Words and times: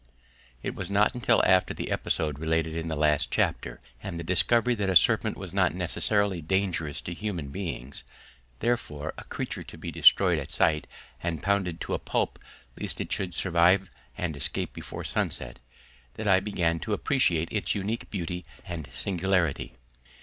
It 0.63 0.73
was 0.73 0.89
not 0.89 1.13
until 1.13 1.43
after 1.45 1.75
the 1.75 1.91
episode 1.91 2.39
related 2.39 2.73
in 2.75 2.87
the 2.87 2.95
last 2.95 3.29
chapter 3.29 3.79
and 4.01 4.19
the 4.19 4.23
discovery 4.23 4.73
that 4.73 4.89
a 4.89 4.95
serpent 4.95 5.37
was 5.37 5.53
not 5.53 5.75
necessarily 5.75 6.41
dangerous 6.41 7.01
to 7.01 7.13
human 7.13 7.49
beings, 7.49 8.03
therefore 8.61 9.13
a 9.19 9.23
creature 9.25 9.61
to 9.61 9.77
be 9.77 9.91
destroyed 9.91 10.39
at 10.39 10.49
sight 10.49 10.87
and 11.21 11.43
pounded 11.43 11.79
to 11.81 11.93
a 11.93 11.99
pulp 11.99 12.39
lest 12.79 12.99
it 12.99 13.11
should 13.11 13.35
survive 13.35 13.91
and 14.17 14.35
escape 14.35 14.73
before 14.73 15.03
sunset, 15.03 15.59
that 16.15 16.27
I 16.27 16.39
began 16.39 16.79
to 16.79 16.93
appreciate 16.93 17.49
its 17.51 17.75
unique 17.75 18.09
beauty 18.09 18.43
and 18.65 18.87
singularity. 18.91 19.73